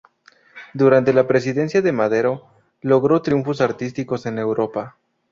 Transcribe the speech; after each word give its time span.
Durante 0.73 1.13
la 1.13 1.27
presidencia 1.27 1.83
de 1.83 1.91
Madero, 1.91 2.47
logró 2.81 3.21
triunfos 3.21 3.61
artísticos 3.61 4.25
en 4.25 4.39
Europa. 4.39 4.97